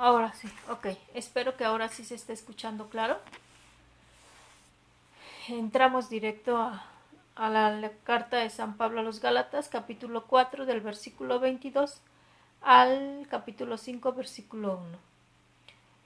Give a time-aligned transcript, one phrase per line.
[0.00, 0.86] Ahora sí, ok.
[1.12, 3.18] Espero que ahora sí se esté escuchando claro.
[5.46, 6.86] Entramos directo a,
[7.36, 12.00] a la, carta de San Pablo a los Gálatas, capítulo 4, del versículo 22
[12.62, 14.98] al capítulo 5, versículo 1.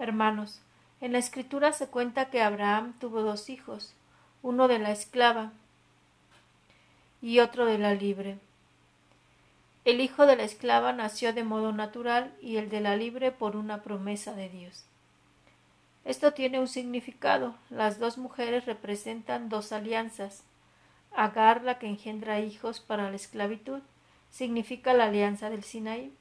[0.00, 0.60] Hermanos,
[1.00, 3.94] en la escritura se cuenta que Abraham tuvo dos hijos,
[4.42, 5.52] uno de la esclava
[7.22, 8.38] y otro de la libre.
[9.84, 13.54] El hijo de la esclava nació de modo natural y el de la libre por
[13.54, 14.86] una promesa de Dios.
[16.06, 17.54] Esto tiene un significado.
[17.68, 20.42] Las dos mujeres representan dos alianzas.
[21.14, 23.82] Agar, la que engendra hijos para la esclavitud,
[24.30, 26.14] significa la alianza del Sinaí.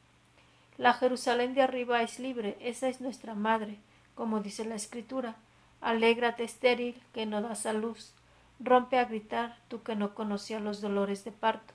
[0.77, 3.77] La Jerusalén de arriba es libre, esa es nuestra madre,
[4.13, 5.35] como dice la Escritura.
[5.80, 8.12] Alégrate estéril, que no das a luz.
[8.59, 11.73] Rompe a gritar, tú que no conocías los dolores de parto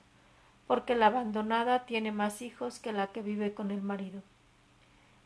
[0.69, 4.21] porque la abandonada tiene más hijos que la que vive con el marido.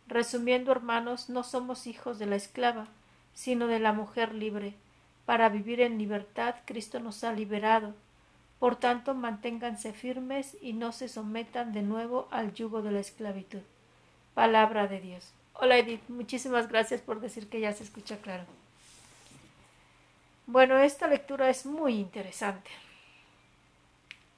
[0.08, 2.88] Resumiendo, hermanos, no somos hijos de la esclava,
[3.34, 4.74] sino de la mujer libre.
[5.26, 7.94] Para vivir en libertad, Cristo nos ha liberado.
[8.58, 13.64] Por tanto, manténganse firmes y no se sometan de nuevo al yugo de la esclavitud.
[14.34, 15.34] Palabra de Dios.
[15.56, 18.46] Hola Edith, muchísimas gracias por decir que ya se escucha claro.
[20.48, 22.72] Bueno, esta lectura es muy interesante.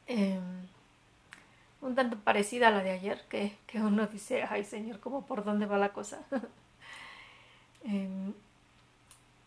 [0.08, 0.66] Em,
[1.86, 5.66] un tanto parecida a la de ayer, que, uno dice, ay Señor, ¿cómo por dónde
[5.66, 6.20] va la cosa?
[7.88, 8.34] Em,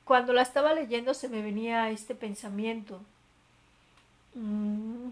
[0.04, 3.00] cuando la estaba leyendo se me venía este pensamiento.
[4.34, 5.08] Mm,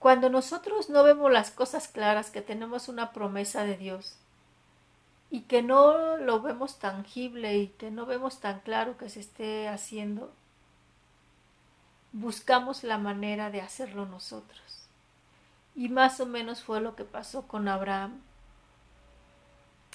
[0.00, 4.18] cuando nosotros no vemos las cosas claras, que tenemos una promesa de Dios
[5.30, 9.68] y que no lo vemos tangible y que no vemos tan claro que se esté
[9.68, 10.32] haciendo,
[12.16, 14.88] buscamos la manera de hacerlo nosotros.
[15.74, 18.22] Y más o menos fue lo que pasó con Abraham,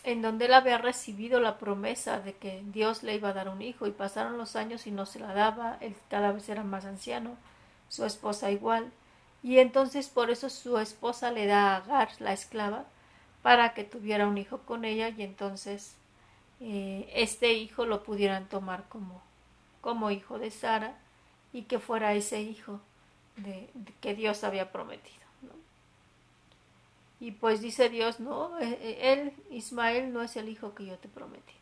[0.03, 3.63] en donde él había recibido la promesa de que Dios le iba a dar un
[3.63, 6.85] hijo y pasaron los años y no se la daba, él cada vez era más
[6.85, 7.37] anciano,
[7.89, 8.91] su esposa igual,
[9.41, 12.85] y entonces por eso su esposa le da a Agar, la esclava,
[13.41, 15.95] para que tuviera un hijo con ella y entonces
[16.59, 19.23] eh, este hijo lo pudieran tomar como,
[19.81, 20.95] como hijo de Sara
[21.53, 22.79] y que fuera ese hijo
[23.37, 23.69] de,
[23.99, 25.19] que Dios había prometido.
[27.19, 30.97] Y pues dice Dios, no, eh, eh, él, Ismael, no es el hijo que yo
[30.97, 31.53] te prometí.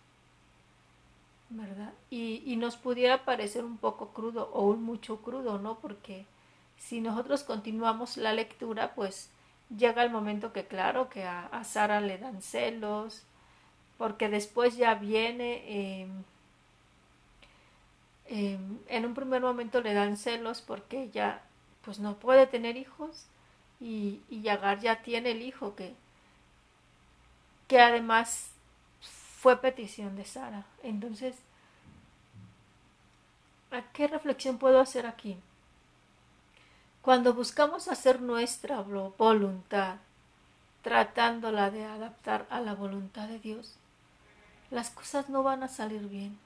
[1.50, 1.94] ¿Verdad?
[2.10, 5.80] Y, y nos pudiera parecer un poco crudo o un mucho crudo, ¿no?
[5.80, 6.26] Porque
[6.78, 9.30] si nosotros continuamos la lectura, pues
[9.76, 13.24] llega el momento que claro que a, Sara le dan celos,
[13.98, 16.24] porque después ya viene em,
[18.32, 21.42] Em, en un primer momento le dan celos porque ella
[21.84, 23.26] pues no puede tener hijos
[23.80, 25.96] y, y Yagar ya tiene el hijo que,
[27.68, 28.52] que además
[29.02, 30.66] fue petición de Sara.
[30.84, 31.38] Entonces,
[33.72, 35.38] ¿a qué reflexión puedo hacer aquí?
[37.02, 39.96] Cuando buscamos hacer nuestra voluntad,
[40.84, 43.76] tratándola de adaptar a la voluntad de Dios,
[44.70, 46.38] las cosas no van a salir bien.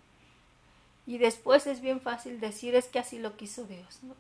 [1.06, 4.16] Y después es bien fácil decir es que así lo quiso Dios, ¿no?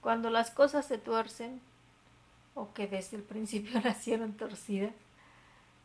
[0.00, 1.60] Cuando las cosas se tuercen,
[2.54, 4.94] o que desde el principio nacieron torcidas,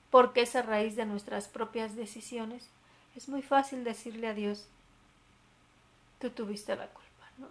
[0.10, 2.68] porque es a raíz de nuestras propias decisiones,
[3.16, 4.66] es muy fácil decirle a Dios,
[6.20, 7.48] tú tuviste la culpa, ¿no?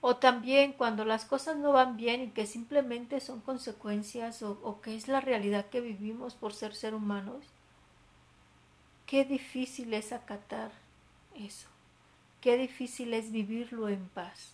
[0.00, 4.80] O también cuando las cosas no van bien y que simplemente son consecuencias o, o
[4.80, 7.44] que es la realidad que vivimos por ser ser humanos,
[9.10, 10.70] Qué difícil es acatar
[11.34, 11.66] eso.
[12.40, 14.52] Qué difícil es vivirlo en paz.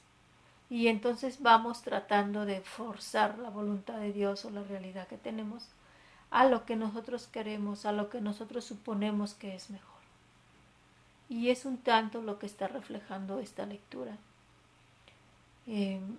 [0.70, 5.68] Y entonces vamos tratando de forzar la voluntad de Dios o la realidad que tenemos
[6.30, 10.00] a lo que nosotros queremos, a lo que nosotros suponemos que es mejor.
[11.28, 14.16] Y es un tanto lo que está reflejando esta lectura.
[15.66, 16.16] Em,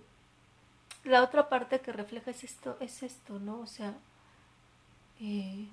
[1.05, 3.61] la otra parte que refleja es esto, es esto, ¿no?
[3.61, 3.95] O sea,
[5.19, 5.69] eh,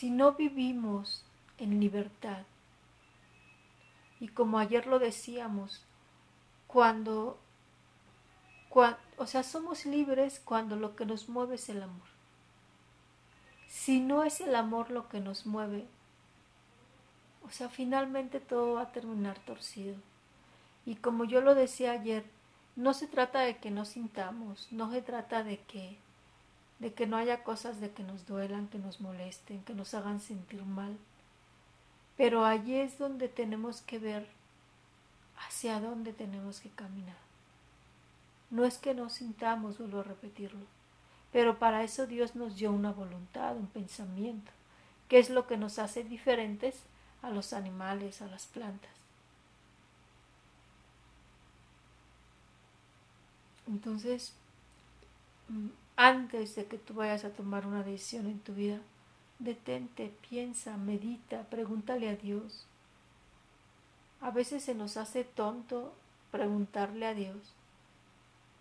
[0.00, 1.26] si no vivimos
[1.58, 2.44] en libertad,
[4.18, 5.82] y como ayer lo decíamos,
[6.66, 7.38] cuando,
[9.18, 12.08] o sea, somos libres cuando lo que nos mueve es el amor.
[13.68, 15.86] Si no es el amor lo que nos mueve,
[17.46, 19.96] o sea, finalmente todo va a terminar torcido.
[20.86, 22.24] Y como yo lo decía ayer,
[22.74, 25.98] no se trata de que no sintamos, no se trata de que
[26.80, 30.20] de que no haya cosas de que nos duelan, que nos molesten, que nos hagan
[30.20, 30.96] sentir mal.
[32.16, 34.26] Pero allí es donde tenemos que ver
[35.46, 37.16] hacia dónde tenemos que caminar.
[38.50, 40.66] No es que no sintamos, vuelvo a repetirlo,
[41.32, 44.50] Pero para eso Dios nos dio una voluntad, un pensamiento,
[45.08, 46.74] que es lo que nos hace diferentes
[47.22, 48.90] a los animales, a las plantas.
[53.68, 54.32] Entonces,
[55.48, 55.68] mm,
[56.02, 58.80] antes de que tú vayas a tomar una decisión en tu vida,
[59.38, 62.64] detente, piensa, medita, pregúntale a Dios.
[64.22, 65.92] A veces se nos hace tonto
[66.30, 67.36] preguntarle a Dios.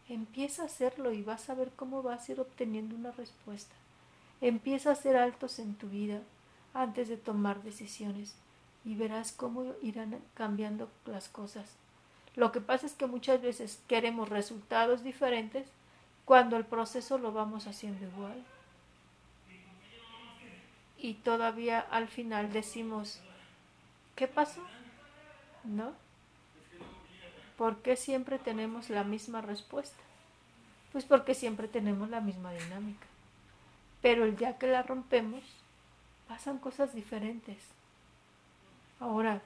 [0.09, 3.73] Empieza a hacerlo y vas a ver cómo vas a ir obteniendo una respuesta.
[4.41, 6.19] Empieza a hacer altos en tu vida
[6.73, 8.35] antes de tomar decisiones
[8.83, 11.69] y verás cómo irán cambiando las cosas.
[12.35, 15.69] Lo que pasa es que muchas veces queremos resultados diferentes
[16.29, 18.45] cuando el proceso lo vamos haciendo igual.
[20.99, 23.19] Y todavía al final decimos,
[24.15, 24.61] ¿qué pasó?
[25.63, 25.91] ¿No?
[27.57, 29.97] ¿Por qué siempre tenemos la misma respuesta?
[30.91, 33.07] Pues porque siempre tenemos la misma dinámica.
[34.03, 35.41] Pero el día que la rompemos,
[36.27, 37.57] pasan cosas diferentes.
[38.99, 39.41] Ahora,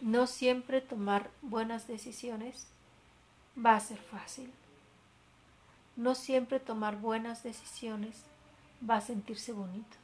[0.00, 2.66] no siempre tomar buenas decisiones
[3.56, 4.52] va a ser fácil.
[5.98, 8.22] No siempre tomar buenas decisiones
[8.88, 9.96] va a sentirse bonito.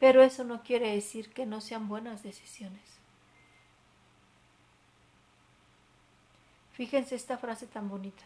[0.00, 2.80] Pero eso no quiere decir que no sean buenas decisiones.
[6.72, 8.24] Fíjense esta frase tan bonita.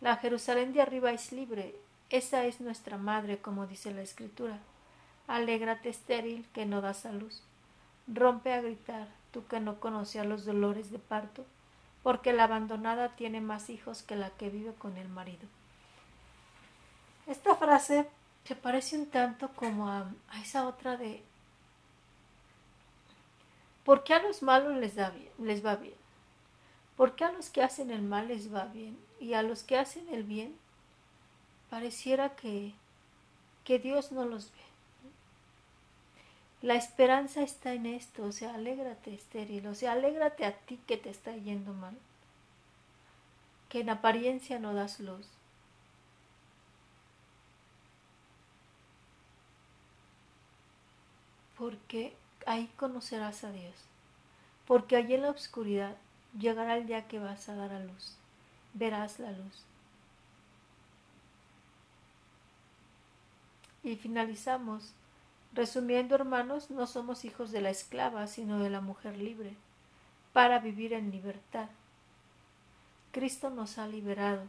[0.00, 1.74] La Jerusalén de arriba es libre,
[2.08, 4.60] esa es nuestra madre, como dice la escritura.
[5.26, 7.42] Alégrate estéril que no das a luz.
[8.08, 11.44] Rompe a gritar, tú que no conocías los dolores de parto,
[12.02, 15.46] porque la abandonada tiene más hijos que la que vive con el marido.
[17.26, 18.08] Esta frase
[18.44, 20.10] se parece un tanto como a,
[20.42, 21.22] esa otra de
[23.84, 25.94] ¿Por qué a los malos les, da bien, les va bien?
[26.96, 28.98] ¿Por qué a los que hacen el mal les va bien?
[29.18, 30.54] Y a los que hacen el bien,
[31.70, 32.74] pareciera que,
[33.64, 34.69] que Dios no los ve.
[36.62, 40.98] La esperanza está en esto, o sea, alégrate estéril, o sea, alégrate a ti que
[40.98, 41.96] te está yendo mal,
[43.70, 45.26] que en apariencia no das luz.
[51.56, 52.14] Porque
[52.44, 53.74] ahí conocerás a Dios,
[54.66, 55.96] porque allí en la oscuridad
[56.38, 58.16] llegará el día que vas a dar a luz,
[58.74, 59.64] verás la luz.
[63.82, 64.92] Y finalizamos
[65.52, 69.54] Resumiendo, hermanos, no somos hijos de la esclava, sino de la mujer libre,
[70.32, 71.68] para vivir en libertad.
[73.10, 74.44] Cristo nos ha liberado.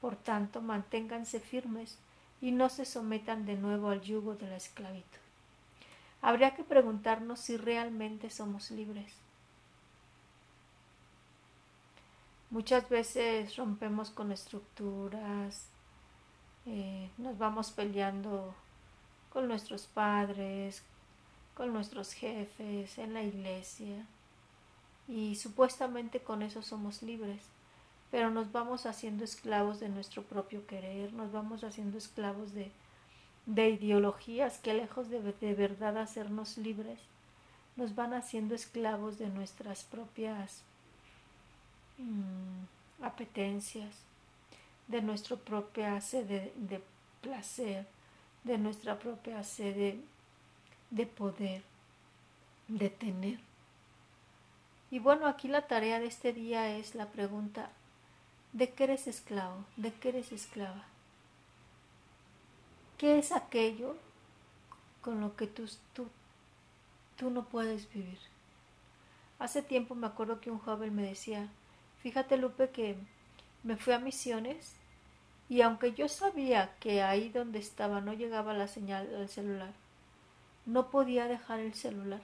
[0.00, 1.98] Por tanto, manténganse firmes
[2.40, 5.18] y no se sometan de nuevo al yugo de la esclavitud.
[6.22, 9.12] Habría que preguntarnos si realmente somos libres.
[12.50, 15.66] Muchas veces rompemos con estructuras,
[16.66, 18.54] eh, nos vamos peleando
[19.34, 20.82] con nuestros padres,
[21.54, 24.06] con nuestros jefes, en la iglesia.
[25.08, 27.42] Y supuestamente con eso somos libres,
[28.10, 32.70] pero nos vamos haciendo esclavos de nuestro propio querer, nos vamos haciendo esclavos de,
[33.44, 37.00] de ideologías que lejos de, de verdad hacernos libres,
[37.76, 40.62] nos van haciendo esclavos de nuestras propias
[41.98, 43.96] mm, apetencias,
[44.86, 46.82] de nuestra propia sed de
[47.20, 47.86] placer,
[48.44, 50.00] de nuestra propia sede
[50.90, 51.62] de poder,
[52.68, 53.40] de tener.
[54.90, 57.70] Y bueno, aquí la tarea de este día es la pregunta,
[58.52, 59.64] ¿de qué eres esclavo?
[59.76, 60.84] ¿De qué eres esclava?
[62.98, 63.96] ¿Qué es aquello
[65.02, 66.08] con lo que tú, tú,
[67.16, 68.18] tú no puedes vivir?
[69.38, 71.48] Hace tiempo me acuerdo que un joven me decía,
[71.98, 72.96] fíjate Lupe que
[73.64, 74.76] me fui a misiones
[75.48, 79.72] y aunque yo sabía que ahí donde estaba no llegaba la señal del celular,
[80.66, 82.22] no podía dejar el celular.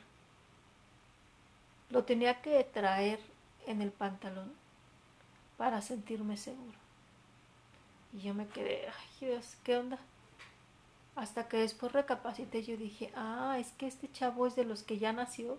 [1.90, 3.20] Lo tenía que traer
[3.66, 4.52] en el pantalón
[5.58, 6.78] para sentirme seguro.
[8.12, 9.98] Y yo me quedé, ay Dios, ¿qué onda?
[11.16, 14.98] Hasta que después recapacité, yo dije, ah, es que este chavo es de los que
[14.98, 15.58] ya nació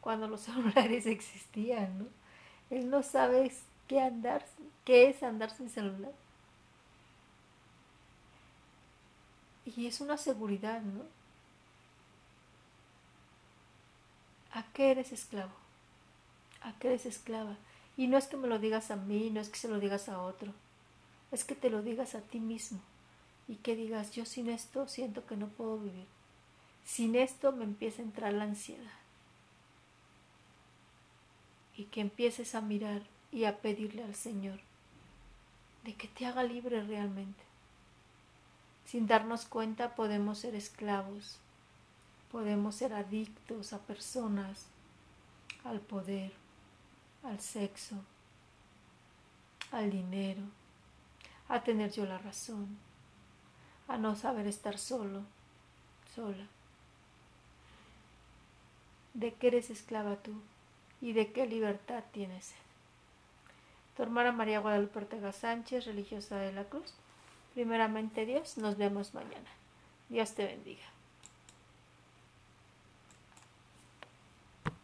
[0.00, 2.06] cuando los celulares existían, ¿no?
[2.70, 3.52] Él no sabe
[3.86, 4.44] qué andar,
[4.84, 6.12] qué es andar sin celular.
[9.64, 11.02] Y es una seguridad, ¿no?
[14.52, 15.52] ¿A qué eres esclavo?
[16.62, 17.56] ¿A qué eres esclava?
[17.96, 20.08] Y no es que me lo digas a mí, no es que se lo digas
[20.08, 20.52] a otro,
[21.30, 22.80] es que te lo digas a ti mismo
[23.48, 26.06] y que digas, yo sin esto siento que no puedo vivir.
[26.84, 28.92] Sin esto me empieza a entrar la ansiedad.
[31.76, 34.60] Y que empieces a mirar y a pedirle al Señor
[35.84, 37.42] de que te haga libre realmente.
[38.92, 41.38] Sin darnos cuenta podemos ser esclavos,
[42.30, 44.66] podemos ser adictos a personas,
[45.64, 46.30] al poder,
[47.22, 47.96] al sexo,
[49.70, 50.42] al dinero,
[51.48, 52.76] a tener yo la razón,
[53.88, 55.22] a no saber estar solo,
[56.14, 56.46] sola.
[59.14, 60.34] ¿De qué eres esclava tú
[61.00, 62.52] y de qué libertad tienes?
[63.96, 66.92] Tu hermana María Guadalupe Ortega Sánchez, religiosa de la Cruz.
[67.54, 69.50] Primeramente Dios, nos vemos mañana.
[70.08, 70.91] Dios te bendiga.